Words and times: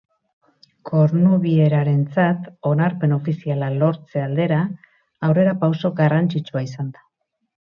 Kornubierarentzat 0.89 2.47
onarpen 2.69 3.13
ofiziala 3.17 3.69
lortze 3.85 4.25
aldera 4.29 4.63
aurrerapauso 5.29 5.93
garrantzitsua 6.03 6.65
izan 6.71 6.91
da. 6.99 7.07